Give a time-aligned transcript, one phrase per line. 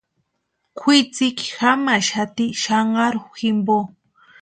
[0.79, 3.77] Kwʼitsiki jamaxati xanharu jimpo.